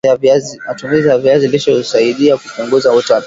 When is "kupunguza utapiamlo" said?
2.37-3.19